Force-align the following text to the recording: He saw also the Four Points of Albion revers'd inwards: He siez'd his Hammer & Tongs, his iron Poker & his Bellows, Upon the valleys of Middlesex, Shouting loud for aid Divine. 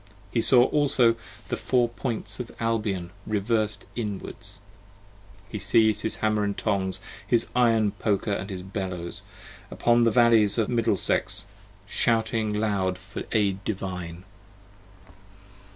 He 0.31 0.41
saw 0.41 0.63
also 0.63 1.15
the 1.49 1.55
Four 1.55 1.87
Points 1.87 2.39
of 2.39 2.51
Albion 2.59 3.11
revers'd 3.27 3.85
inwards: 3.95 4.59
He 5.47 5.59
siez'd 5.59 6.01
his 6.01 6.15
Hammer 6.25 6.51
& 6.53 6.53
Tongs, 6.53 6.99
his 7.27 7.49
iron 7.55 7.91
Poker 7.91 8.43
& 8.47 8.49
his 8.49 8.63
Bellows, 8.63 9.21
Upon 9.69 10.03
the 10.03 10.09
valleys 10.09 10.57
of 10.57 10.69
Middlesex, 10.69 11.45
Shouting 11.85 12.51
loud 12.51 12.97
for 12.97 13.25
aid 13.31 13.63
Divine. 13.63 14.23